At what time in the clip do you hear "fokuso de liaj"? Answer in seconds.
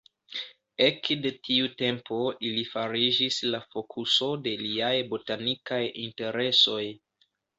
3.75-4.95